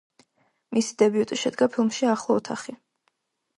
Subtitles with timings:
[0.77, 2.79] მისი დებიუტი შედგა ფილმში „ახლო ოთახი“.